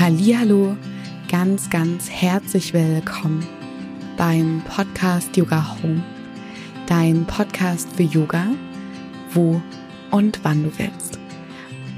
[0.00, 0.76] Hallo,
[1.28, 3.44] ganz, ganz herzlich willkommen
[4.16, 6.04] beim Podcast Yoga Home,
[6.86, 8.46] dein Podcast für Yoga,
[9.32, 9.60] wo
[10.12, 11.18] und wann du willst.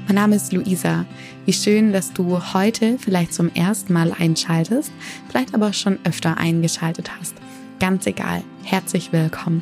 [0.07, 1.05] Mein Name ist Luisa.
[1.45, 4.91] Wie schön, dass du heute vielleicht zum ersten Mal einschaltest,
[5.29, 7.35] vielleicht aber schon öfter eingeschaltet hast.
[7.79, 9.61] Ganz egal, herzlich willkommen.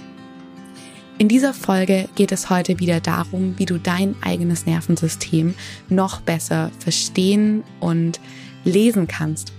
[1.19, 5.53] In dieser Folge geht es heute wieder darum, wie du dein eigenes Nervensystem
[5.89, 8.21] noch besser verstehen und
[8.63, 9.51] lesen kannst.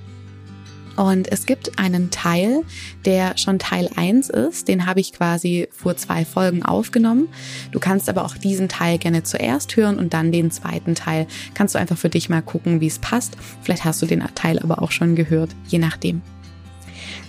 [0.97, 2.63] Und es gibt einen Teil,
[3.05, 7.29] der schon Teil 1 ist, den habe ich quasi vor zwei Folgen aufgenommen.
[7.73, 11.27] Du kannst aber auch diesen Teil gerne zuerst hören und dann den zweiten Teil.
[11.53, 13.37] Kannst du einfach für dich mal gucken, wie es passt.
[13.61, 16.23] Vielleicht hast du den Teil aber auch schon gehört, je nachdem.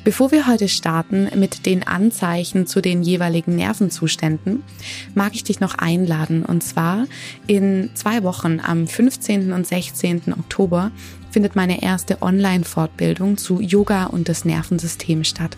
[0.04, 4.64] Bevor wir heute starten mit den Anzeichen zu den jeweiligen Nervenzuständen,
[5.14, 6.44] mag ich dich noch einladen.
[6.44, 7.05] Und zwar
[7.46, 9.54] in zwei Wochen am 15.
[9.54, 10.34] und 16.
[10.40, 10.92] Oktober
[11.30, 15.56] findet meine erste Online-Fortbildung zu Yoga und das Nervensystem statt.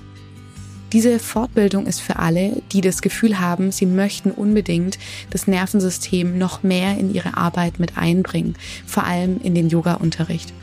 [0.92, 6.64] Diese Fortbildung ist für alle, die das Gefühl haben, sie möchten unbedingt das Nervensystem noch
[6.64, 10.54] mehr in ihre Arbeit mit einbringen, vor allem in den Yoga-Unterricht.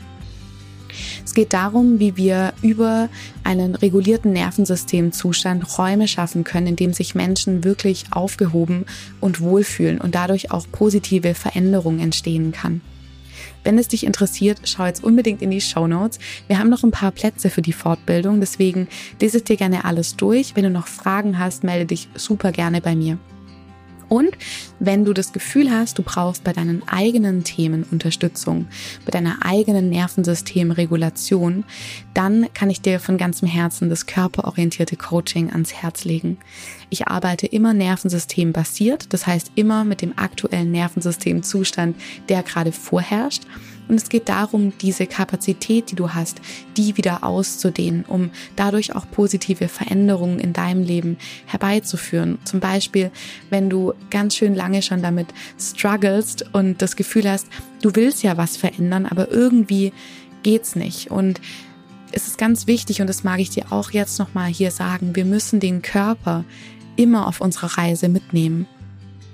[1.23, 3.09] Es geht darum, wie wir über
[3.43, 8.85] einen regulierten Nervensystemzustand Räume schaffen können, in dem sich Menschen wirklich aufgehoben
[9.19, 12.81] und wohlfühlen und dadurch auch positive Veränderungen entstehen kann.
[13.63, 16.19] Wenn es dich interessiert, schau jetzt unbedingt in die Show Notes.
[16.47, 18.87] Wir haben noch ein paar Plätze für die Fortbildung, deswegen
[19.19, 20.55] lese es dir gerne alles durch.
[20.55, 23.17] Wenn du noch Fragen hast, melde dich super gerne bei mir.
[24.11, 24.37] Und
[24.77, 28.67] wenn du das Gefühl hast, du brauchst bei deinen eigenen Themen Unterstützung,
[29.05, 31.63] bei deiner eigenen Nervensystemregulation,
[32.13, 36.39] dann kann ich dir von ganzem Herzen das körperorientierte Coaching ans Herz legen.
[36.89, 41.95] Ich arbeite immer nervensystembasiert, das heißt immer mit dem aktuellen Nervensystemzustand,
[42.27, 43.43] der gerade vorherrscht
[43.91, 46.39] und es geht darum, diese Kapazität, die du hast,
[46.77, 52.39] die wieder auszudehnen, um dadurch auch positive Veränderungen in deinem Leben herbeizuführen.
[52.45, 53.11] Zum Beispiel,
[53.49, 55.27] wenn du ganz schön lange schon damit
[55.59, 57.47] strugglest und das Gefühl hast,
[57.81, 59.91] du willst ja was verändern, aber irgendwie
[60.41, 61.11] geht's nicht.
[61.11, 61.41] Und
[62.13, 65.25] es ist ganz wichtig, und das mag ich dir auch jetzt nochmal hier sagen, wir
[65.25, 66.45] müssen den Körper
[66.95, 68.67] immer auf unserer Reise mitnehmen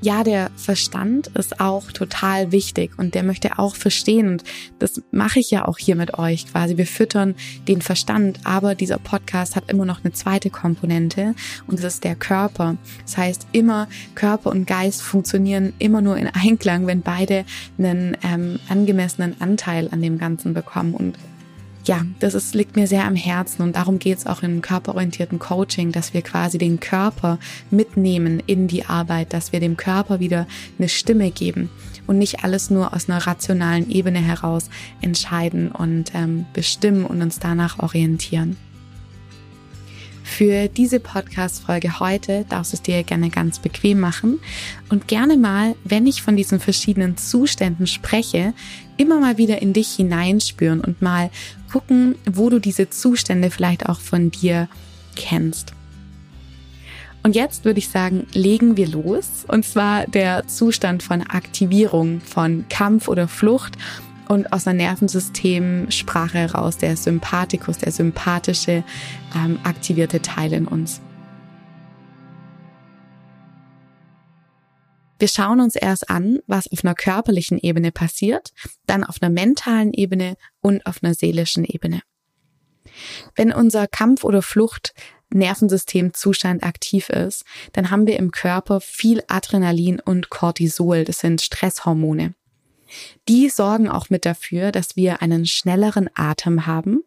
[0.01, 4.43] ja, der Verstand ist auch total wichtig und der möchte auch verstehen und
[4.79, 6.77] das mache ich ja auch hier mit euch quasi.
[6.77, 7.35] Wir füttern
[7.67, 11.33] den Verstand, aber dieser Podcast hat immer noch eine zweite Komponente
[11.65, 12.77] und das ist der Körper.
[13.03, 17.45] Das heißt, immer Körper und Geist funktionieren immer nur in Einklang, wenn beide
[17.77, 21.17] einen ähm, angemessenen Anteil an dem Ganzen bekommen und
[21.87, 25.39] ja, das ist, liegt mir sehr am Herzen und darum geht es auch im körperorientierten
[25.39, 27.39] Coaching, dass wir quasi den Körper
[27.71, 31.69] mitnehmen in die Arbeit, dass wir dem Körper wieder eine Stimme geben
[32.05, 34.69] und nicht alles nur aus einer rationalen Ebene heraus
[35.01, 38.57] entscheiden und ähm, bestimmen und uns danach orientieren.
[40.27, 44.39] Für diese Podcast-Folge heute darfst du es dir gerne ganz bequem machen
[44.89, 48.53] und gerne mal, wenn ich von diesen verschiedenen Zuständen spreche,
[48.97, 51.31] immer mal wieder in dich hineinspüren und mal
[51.71, 54.67] gucken, wo du diese Zustände vielleicht auch von dir
[55.15, 55.73] kennst.
[57.23, 59.45] Und jetzt würde ich sagen, legen wir los.
[59.47, 63.77] Und zwar der Zustand von Aktivierung, von Kampf oder Flucht
[64.29, 68.83] und aus einer Nervensystemsprache heraus, der Sympathikus, der sympathische,
[69.35, 71.01] ähm, aktivierte Teil in uns.
[75.19, 78.51] Wir schauen uns erst an, was auf einer körperlichen Ebene passiert,
[78.85, 82.01] dann auf einer mentalen Ebene und auf einer seelischen Ebene.
[83.35, 84.93] Wenn unser Kampf- oder Flucht
[85.29, 87.43] Nervensystemzustand aktiv ist,
[87.73, 92.33] dann haben wir im Körper viel Adrenalin und Cortisol, das sind Stresshormone.
[93.27, 97.03] Die sorgen auch mit dafür, dass wir einen schnelleren Atem haben,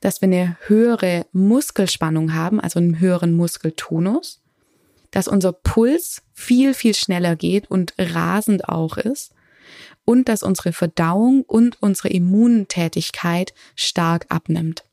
[0.00, 4.42] dass wir eine höhere Muskelspannung haben, also einen höheren Muskeltonus,
[5.10, 9.32] dass unser Puls viel, viel schneller geht und rasend auch ist
[10.04, 14.84] und dass unsere Verdauung und unsere Immuntätigkeit stark abnimmt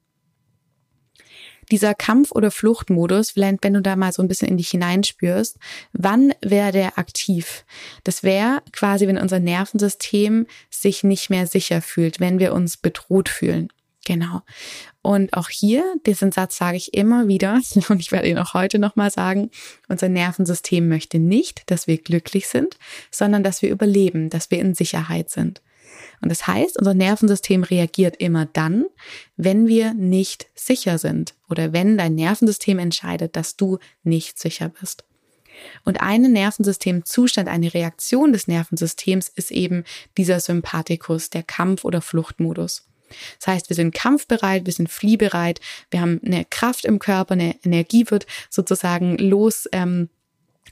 [1.71, 5.57] dieser Kampf- oder Fluchtmodus, vielleicht wenn du da mal so ein bisschen in dich hineinspürst,
[5.93, 7.65] wann wäre der aktiv?
[8.03, 13.29] Das wäre quasi, wenn unser Nervensystem sich nicht mehr sicher fühlt, wenn wir uns bedroht
[13.29, 13.69] fühlen.
[14.05, 14.41] Genau.
[15.01, 18.79] Und auch hier, diesen Satz sage ich immer wieder und ich werde ihn auch heute
[18.79, 19.51] nochmal sagen,
[19.87, 22.77] unser Nervensystem möchte nicht, dass wir glücklich sind,
[23.11, 25.61] sondern dass wir überleben, dass wir in Sicherheit sind.
[26.21, 28.85] Und das heißt, unser Nervensystem reagiert immer dann,
[29.37, 35.05] wenn wir nicht sicher sind oder wenn dein Nervensystem entscheidet, dass du nicht sicher bist.
[35.83, 39.83] Und ein Nervensystemzustand, eine Reaktion des Nervensystems ist eben
[40.17, 42.85] dieser Sympathikus, der Kampf- oder Fluchtmodus.
[43.39, 45.59] Das heißt, wir sind kampfbereit, wir sind fliehbereit,
[45.89, 49.67] wir haben eine Kraft im Körper, eine Energie wird sozusagen los.
[49.71, 50.09] Ähm,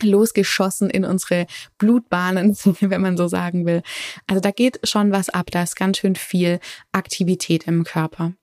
[0.04, 1.48] losgeschossen in unsere
[1.78, 3.82] Blutbahnen, wenn man so sagen will.
[4.28, 6.60] Also da geht schon was ab, da ist ganz schön viel
[6.92, 8.34] Aktivität im Körper.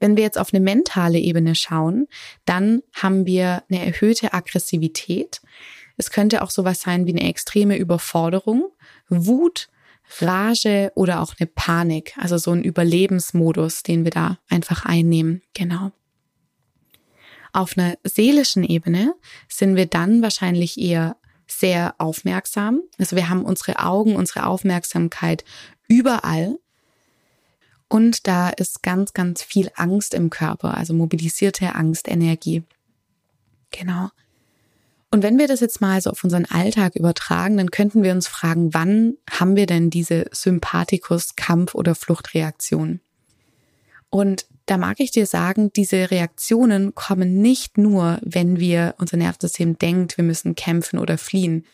[0.00, 2.08] Wenn wir jetzt auf eine mentale Ebene schauen,
[2.44, 5.40] dann haben wir eine erhöhte Aggressivität.
[5.96, 8.70] Es könnte auch sowas sein wie eine extreme Überforderung,
[9.08, 9.68] Wut,
[10.20, 15.42] Rage oder auch eine Panik, also so ein Überlebensmodus, den wir da einfach einnehmen.
[15.54, 15.92] Genau.
[17.56, 19.14] Auf einer seelischen Ebene
[19.48, 21.16] sind wir dann wahrscheinlich eher
[21.46, 22.82] sehr aufmerksam.
[22.98, 25.42] Also wir haben unsere Augen, unsere Aufmerksamkeit
[25.88, 26.58] überall.
[27.88, 32.62] Und da ist ganz, ganz viel Angst im Körper, also mobilisierte Angstenergie.
[33.70, 34.10] Genau.
[35.10, 38.28] Und wenn wir das jetzt mal so auf unseren Alltag übertragen, dann könnten wir uns
[38.28, 43.00] fragen, wann haben wir denn diese Sympathikus-Kampf- oder Fluchtreaktion?
[44.10, 49.78] Und da mag ich dir sagen, diese Reaktionen kommen nicht nur, wenn wir unser Nervensystem
[49.78, 51.64] denkt, wir müssen kämpfen oder fliehen.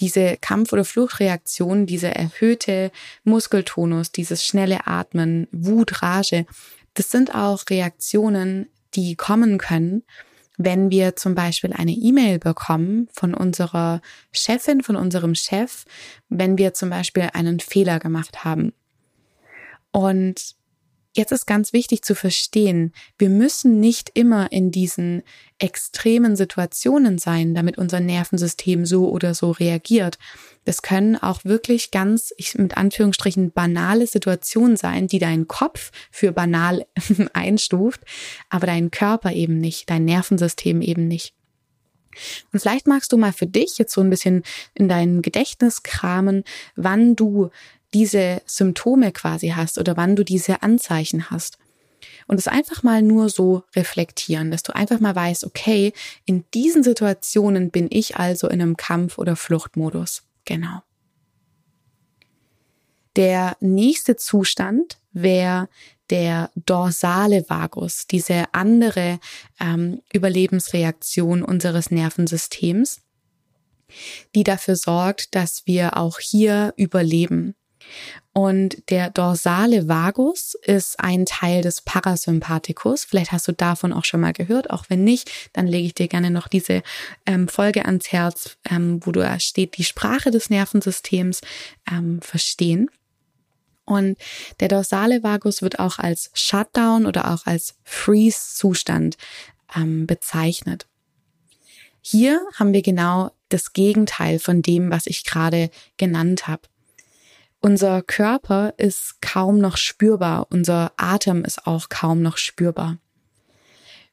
[0.00, 2.90] Diese Kampf- oder Fluchtreaktion, diese erhöhte
[3.24, 6.44] Muskeltonus, dieses schnelle Atmen, Wut, Rage,
[6.94, 10.02] das sind auch Reaktionen, die kommen können,
[10.56, 14.00] wenn wir zum Beispiel eine E-Mail bekommen von unserer
[14.32, 15.84] Chefin, von unserem Chef,
[16.28, 18.72] wenn wir zum Beispiel einen Fehler gemacht haben.
[19.92, 20.57] Und
[21.18, 25.22] jetzt ist ganz wichtig zu verstehen, wir müssen nicht immer in diesen
[25.58, 30.18] extremen Situationen sein, damit unser Nervensystem so oder so reagiert.
[30.64, 36.32] Das können auch wirklich ganz, ich, mit Anführungsstrichen, banale Situationen sein, die dein Kopf für
[36.32, 36.86] banal
[37.32, 38.02] einstuft,
[38.48, 41.34] aber dein Körper eben nicht, dein Nervensystem eben nicht.
[42.52, 44.42] Und vielleicht magst du mal für dich jetzt so ein bisschen
[44.74, 46.44] in dein Gedächtnis kramen,
[46.76, 47.50] wann du
[47.94, 51.58] diese Symptome quasi hast oder wann du diese Anzeichen hast.
[52.26, 55.92] Und es einfach mal nur so reflektieren, dass du einfach mal weißt, okay,
[56.26, 60.22] in diesen Situationen bin ich also in einem Kampf- oder Fluchtmodus.
[60.44, 60.82] Genau.
[63.16, 65.68] Der nächste Zustand wäre
[66.10, 69.18] der dorsale Vagus, diese andere
[69.60, 73.00] ähm, Überlebensreaktion unseres Nervensystems,
[74.34, 77.54] die dafür sorgt, dass wir auch hier überleben.
[78.32, 83.04] Und der dorsale Vagus ist ein Teil des Parasympathikus.
[83.04, 84.70] Vielleicht hast du davon auch schon mal gehört.
[84.70, 86.82] Auch wenn nicht, dann lege ich dir gerne noch diese
[87.26, 91.40] ähm, Folge ans Herz, ähm, wo da steht, die Sprache des Nervensystems
[91.90, 92.90] ähm, verstehen.
[93.84, 94.18] Und
[94.60, 99.16] der dorsale Vagus wird auch als Shutdown oder auch als Freeze-Zustand
[99.74, 100.86] ähm, bezeichnet.
[102.02, 106.62] Hier haben wir genau das Gegenteil von dem, was ich gerade genannt habe.
[107.60, 112.98] Unser Körper ist kaum noch spürbar, unser Atem ist auch kaum noch spürbar.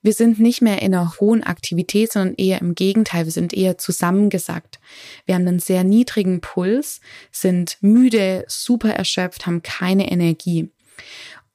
[0.02, 3.80] Wir sind nicht mehr in einer hohen Aktivität, sondern eher im Gegenteil, wir sind eher
[3.80, 4.80] zusammengesackt.
[5.26, 7.02] Wir haben einen sehr niedrigen Puls,
[7.32, 10.70] sind müde, super erschöpft, haben keine Energie.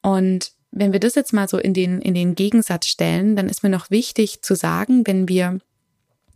[0.03, 3.63] Und wenn wir das jetzt mal so in den, in den Gegensatz stellen, dann ist
[3.63, 5.61] mir noch wichtig zu sagen, wenn wir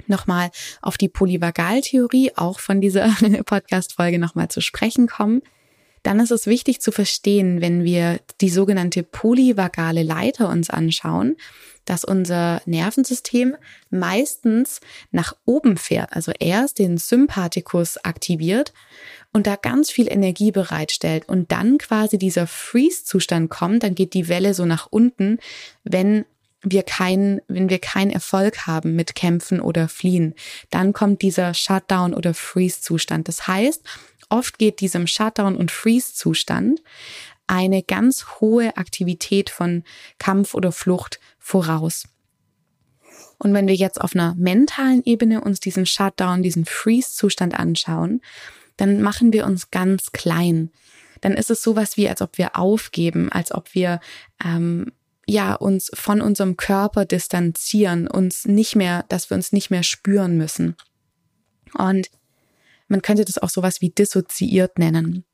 [0.09, 0.51] nochmal
[0.83, 3.09] auf die Polyvagaltheorie auch von dieser
[3.47, 5.43] Podcast-Folge nochmal zu sprechen kommen,
[6.05, 11.37] dann ist es wichtig zu verstehen, wenn wir die sogenannte polyvagale Leiter uns anschauen,
[11.87, 13.57] dass unser Nervensystem
[13.91, 14.81] meistens
[15.11, 18.73] nach oben fährt, also erst den Sympathikus aktiviert
[19.33, 24.29] und da ganz viel Energie bereitstellt und dann quasi dieser Freeze-Zustand kommt, dann geht die
[24.29, 25.39] Welle so nach unten,
[25.85, 26.27] wenn
[26.73, 30.35] wir keinen, wenn wir keinen Erfolg haben mit Kämpfen oder Fliehen,
[30.71, 33.29] dann kommt dieser Shutdown oder Freeze-Zustand.
[33.29, 33.83] Das heißt,
[34.29, 36.81] oft geht diesem Shutdown und Freeze-Zustand
[37.47, 39.85] eine ganz hohe Aktivität von
[40.19, 42.09] Kampf oder Flucht voraus.
[43.39, 48.23] Und wenn wir jetzt auf einer mentalen Ebene uns diesen Shutdown, diesen Freeze-Zustand anschauen,
[48.77, 50.71] dann machen wir uns ganz klein.
[51.21, 54.01] Dann ist es sowas wie, als ob wir aufgeben, als ob wir
[54.45, 54.93] ähm,
[55.27, 60.37] ja, uns von unserem Körper distanzieren, uns nicht mehr, dass wir uns nicht mehr spüren
[60.37, 60.77] müssen.
[61.75, 62.11] Und
[62.89, 65.25] man könnte das auch sowas wie dissoziiert nennen.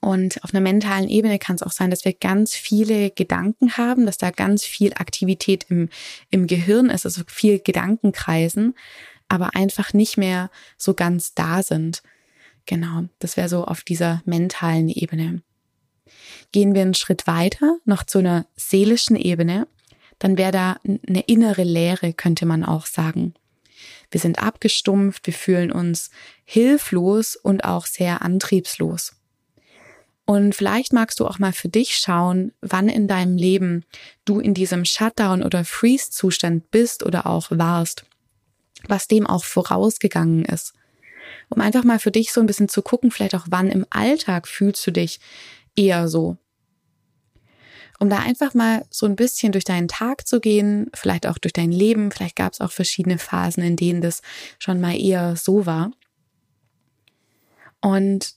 [0.00, 4.04] Und auf einer mentalen Ebene kann es auch sein, dass wir ganz viele Gedanken haben,
[4.04, 5.88] dass da ganz viel Aktivität im,
[6.30, 8.74] im Gehirn ist, also viel Gedankenkreisen,
[9.28, 12.02] aber einfach nicht mehr so ganz da sind.
[12.66, 15.42] Genau, das wäre so auf dieser mentalen Ebene.
[16.52, 19.66] Gehen wir einen Schritt weiter, noch zu einer seelischen Ebene,
[20.18, 23.34] dann wäre da eine innere Leere, könnte man auch sagen.
[24.10, 26.10] Wir sind abgestumpft, wir fühlen uns
[26.44, 29.16] hilflos und auch sehr antriebslos.
[30.26, 33.84] Und vielleicht magst du auch mal für dich schauen, wann in deinem Leben
[34.24, 38.06] du in diesem Shutdown oder Freeze-Zustand bist oder auch warst,
[38.88, 40.72] was dem auch vorausgegangen ist.
[41.50, 44.48] Um einfach mal für dich so ein bisschen zu gucken, vielleicht auch wann im Alltag
[44.48, 45.20] fühlst du dich
[45.76, 46.36] eher so.
[48.00, 51.52] Um da einfach mal so ein bisschen durch deinen Tag zu gehen, vielleicht auch durch
[51.52, 54.20] dein Leben, vielleicht gab es auch verschiedene Phasen, in denen das
[54.58, 55.92] schon mal eher so war.
[57.80, 58.34] Und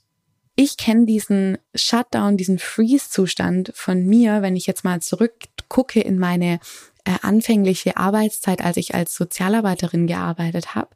[0.55, 6.59] ich kenne diesen Shutdown, diesen Freeze-Zustand von mir, wenn ich jetzt mal zurückgucke in meine
[7.05, 10.89] äh, anfängliche Arbeitszeit, als ich als Sozialarbeiterin gearbeitet habe,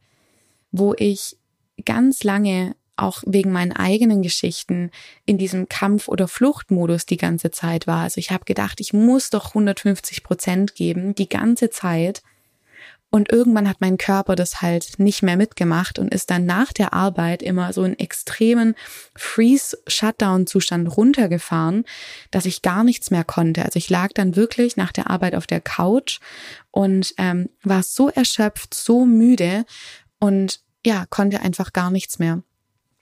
[0.71, 1.37] wo ich
[1.85, 4.91] ganz lange auch wegen meinen eigenen Geschichten
[5.25, 8.03] in diesem Kampf- oder Fluchtmodus die ganze Zeit war.
[8.03, 12.21] Also ich habe gedacht, ich muss doch 150 Prozent geben, die ganze Zeit.
[13.13, 16.93] Und irgendwann hat mein Körper das halt nicht mehr mitgemacht und ist dann nach der
[16.93, 18.73] Arbeit immer so in extremen
[19.17, 21.83] Freeze-Shutdown-Zustand runtergefahren,
[22.31, 23.65] dass ich gar nichts mehr konnte.
[23.65, 26.21] Also ich lag dann wirklich nach der Arbeit auf der Couch
[26.71, 29.65] und ähm, war so erschöpft, so müde
[30.19, 32.41] und ja, konnte einfach gar nichts mehr.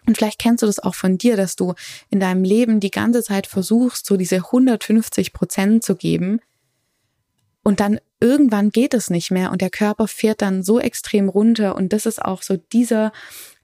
[0.10, 1.76] Und vielleicht kennst du das auch von dir, dass du
[2.10, 6.42] in deinem Leben die ganze Zeit versuchst, so diese 150 Prozent zu geben
[7.64, 11.76] und dann irgendwann geht es nicht mehr und der Körper fährt dann so extrem runter
[11.76, 13.12] und das ist auch so dieser,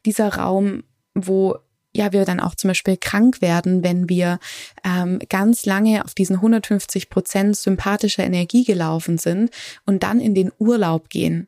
[0.05, 0.83] dieser Raum,
[1.15, 1.57] wo
[1.91, 4.39] ja, wir dann auch zum Beispiel krank werden, wenn wir
[4.83, 9.49] ähm, ganz lange auf diesen 150 Prozent sympathischer Energie gelaufen sind
[9.85, 11.47] und dann in den Urlaub gehen.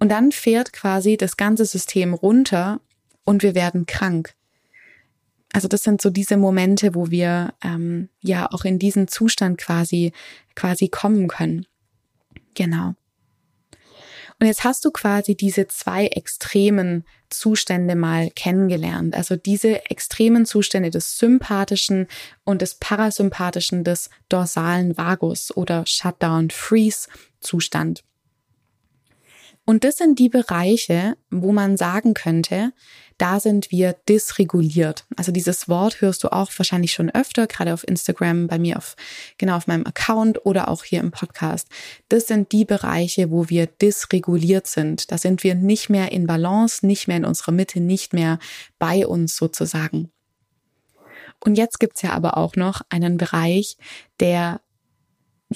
[0.00, 2.80] Und dann fährt quasi das ganze System runter
[3.24, 4.34] und wir werden krank.
[5.52, 10.12] Also das sind so diese Momente, wo wir ähm, ja auch in diesen Zustand quasi
[10.56, 11.66] quasi kommen können.
[12.54, 12.94] Genau.
[14.40, 19.14] Und jetzt hast du quasi diese zwei extremen Zustände mal kennengelernt.
[19.14, 22.08] Also diese extremen Zustände des sympathischen
[22.42, 27.08] und des parasympathischen des dorsalen Vagus oder Shutdown Freeze
[27.40, 28.02] Zustand.
[29.66, 32.72] Und das sind die Bereiche, wo man sagen könnte,
[33.16, 35.06] da sind wir dysreguliert.
[35.16, 38.96] Also dieses Wort hörst du auch wahrscheinlich schon öfter, gerade auf Instagram, bei mir auf,
[39.38, 41.68] genau auf meinem Account oder auch hier im Podcast.
[42.08, 45.10] Das sind die Bereiche, wo wir dysreguliert sind.
[45.10, 48.38] Da sind wir nicht mehr in Balance, nicht mehr in unserer Mitte, nicht mehr
[48.78, 50.10] bei uns sozusagen.
[51.40, 53.76] Und jetzt gibt's ja aber auch noch einen Bereich,
[54.18, 54.60] der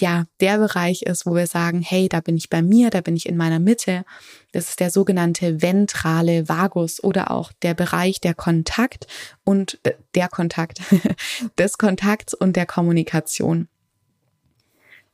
[0.01, 3.17] ja der Bereich ist, wo wir sagen, hey, da bin ich bei mir, da bin
[3.17, 4.05] ich in meiner Mitte.
[4.53, 9.07] Das ist der sogenannte ventrale Vagus oder auch der Bereich der Kontakt
[9.45, 10.81] und äh, der Kontakt,
[11.59, 13.69] des Kontakts und der Kommunikation.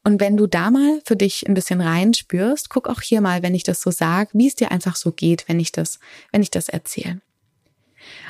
[0.04, 3.54] Und wenn du da mal für dich ein bisschen reinspürst, guck auch hier mal, wenn
[3.54, 5.98] ich das so sage, wie es dir einfach so geht, wenn ich das,
[6.30, 7.20] wenn ich das erzähle.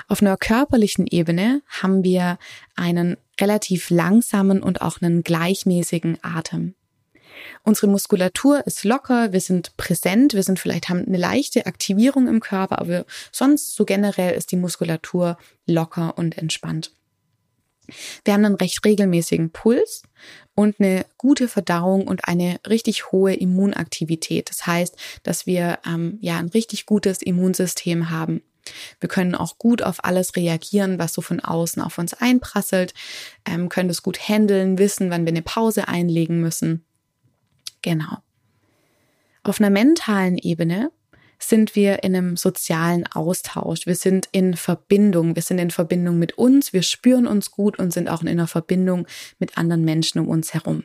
[0.06, 2.38] Auf einer körperlichen Ebene haben wir
[2.76, 6.75] einen relativ langsamen und auch einen gleichmäßigen Atem.
[7.62, 12.41] Unsere Muskulatur ist locker, wir sind präsent, wir sind vielleicht haben eine leichte Aktivierung im
[12.41, 15.37] Körper, aber sonst so generell ist die Muskulatur
[15.67, 16.93] locker und entspannt.
[18.25, 20.05] Wir haben einen recht regelmäßigen Puls
[20.55, 24.49] und eine gute Verdauung und eine richtig hohe Immunaktivität.
[24.49, 28.43] Das heißt, dass wir ähm, ja ein richtig gutes Immunsystem haben.
[29.00, 32.94] Wir können auch gut auf alles reagieren, was so von außen auf uns einprasselt,
[33.44, 36.85] ähm, können das gut handeln, wissen, wann wir eine Pause einlegen müssen.
[37.83, 38.18] Genau.
[39.42, 40.90] Auf einer mentalen Ebene
[41.38, 43.87] sind wir in einem sozialen Austausch.
[43.87, 45.35] Wir sind in Verbindung.
[45.35, 46.73] Wir sind in Verbindung mit uns.
[46.73, 49.06] Wir spüren uns gut und sind auch in einer Verbindung
[49.38, 50.85] mit anderen Menschen um uns herum.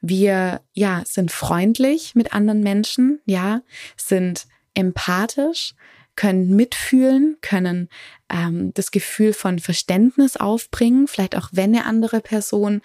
[0.00, 3.20] Wir, ja, sind freundlich mit anderen Menschen.
[3.24, 3.62] Ja,
[3.96, 5.74] sind empathisch,
[6.16, 7.88] können mitfühlen, können
[8.30, 12.80] ähm, das Gefühl von Verständnis aufbringen, vielleicht auch wenn eine andere Person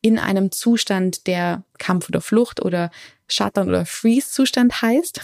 [0.00, 2.90] in einem Zustand der Kampf oder Flucht oder
[3.28, 5.20] Shutdown oder Freeze-Zustand heißt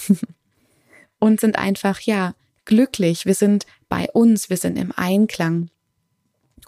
[1.18, 3.26] und sind einfach, ja, glücklich.
[3.26, 5.70] Wir sind bei uns, wir sind im Einklang.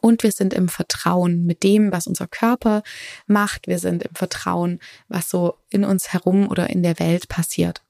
[0.00, 2.82] Und wir sind im Vertrauen mit dem, was unser Körper
[3.26, 3.68] macht.
[3.68, 7.80] Wir sind im Vertrauen, was so in uns herum oder in der Welt passiert.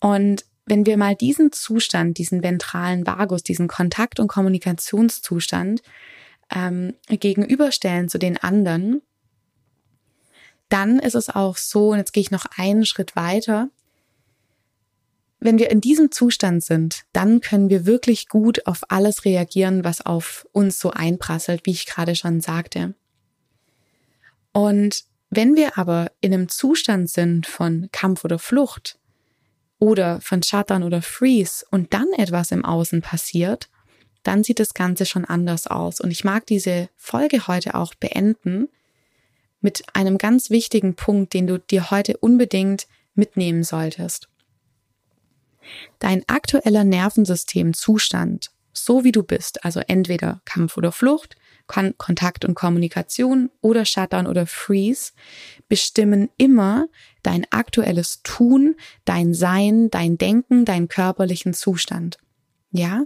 [0.00, 5.82] Und wenn wir mal diesen Zustand, diesen ventralen Vagus, diesen Kontakt- und Kommunikationszustand
[6.54, 9.02] ähm, gegenüberstellen zu den anderen,
[10.68, 13.70] dann ist es auch so, und jetzt gehe ich noch einen Schritt weiter,
[15.40, 20.04] wenn wir in diesem Zustand sind, dann können wir wirklich gut auf alles reagieren, was
[20.04, 22.94] auf uns so einprasselt, wie ich gerade schon sagte.
[24.52, 28.97] Und wenn wir aber in einem Zustand sind von Kampf oder Flucht,
[29.78, 33.68] oder von Shutdown oder Freeze und dann etwas im Außen passiert,
[34.22, 36.00] dann sieht das Ganze schon anders aus.
[36.00, 38.68] Und ich mag diese Folge heute auch beenden
[39.60, 44.28] mit einem ganz wichtigen Punkt, den du dir heute unbedingt mitnehmen solltest.
[45.98, 51.36] Dein aktueller Nervensystemzustand, so wie du bist, also entweder Kampf oder Flucht,
[51.68, 55.12] Kon Kontakt und Kommunikation oder Shutdown oder Freeze,
[55.68, 56.88] bestimmen immer
[57.22, 62.18] dein aktuelles Tun, dein Sein, dein Denken, deinen körperlichen Zustand.
[62.70, 63.04] Ja,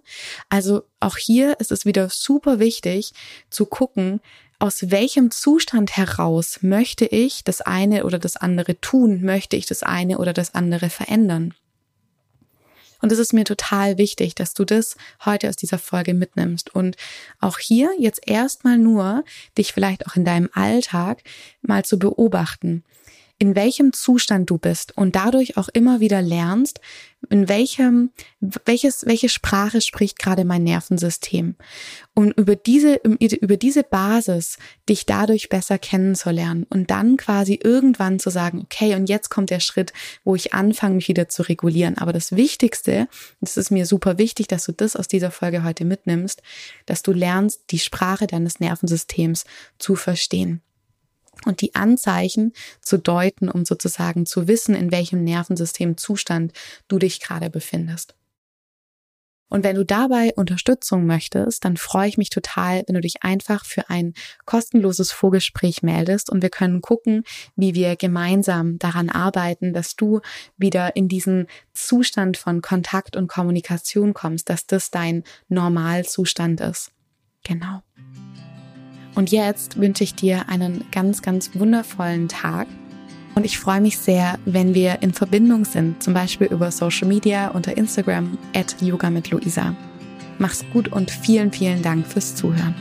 [0.49, 3.13] also auch hier ist es wieder super wichtig
[3.51, 4.21] zu gucken,
[4.59, 9.83] aus welchem Zustand heraus möchte ich das eine oder das andere tun, möchte ich das
[9.83, 11.55] eine oder das andere verändern.
[13.03, 16.75] Und es ist mir total wichtig, dass du das heute aus dieser Folge mitnimmst.
[16.75, 16.97] Und
[17.41, 19.25] auch hier jetzt erstmal nur
[19.59, 21.23] dich vielleicht auch in deinem Alltag
[21.61, 22.85] mal zu beobachten
[23.39, 26.81] in welchem Zustand du bist und dadurch auch immer wieder lernst,
[27.31, 28.11] in welchem,
[28.41, 31.57] welches, welche Sprache spricht gerade mein Nervensystem.
[32.15, 34.59] Um über diese, über diese Basis
[34.89, 39.61] dich dadurch besser kennenzulernen und dann quasi irgendwann zu sagen, okay, und jetzt kommt der
[39.61, 39.93] Schritt,
[40.25, 41.99] wo ich anfange, mich wieder zu regulieren.
[41.99, 43.09] Aber das Wichtigste,
[43.41, 46.43] das ist mir super wichtig, dass du das aus dieser Folge heute mitnimmst,
[46.87, 49.45] dass du lernst, die Sprache deines Nervensystems
[49.79, 50.63] zu verstehen
[51.45, 56.53] und die Anzeichen zu deuten, um sozusagen zu wissen, in welchem Nervensystemzustand
[56.89, 58.15] du dich gerade befindest.
[59.53, 63.67] Und wenn du dabei Unterstützung möchtest, dann freue ich mich total, wenn du dich einfach
[63.67, 64.15] für ein
[64.47, 67.23] kostenloses Vorgespräch meldest und wir können gucken,
[67.55, 70.21] wie wir gemeinsam daran arbeiten, dass du
[70.57, 76.91] wieder in diesen Zustand von Kontakt und Kommunikation kommst, dass das dein Normalzustand ist.
[77.45, 77.83] Genau.
[79.15, 82.67] Und jetzt wünsche ich dir einen ganz, ganz wundervollen Tag.
[83.35, 87.49] Und ich freue mich sehr, wenn wir in Verbindung sind, zum Beispiel über Social Media
[87.49, 89.75] unter Instagram at Yoga mit Luisa.
[90.39, 92.75] Mach's gut und vielen, vielen Dank fürs Zuhören.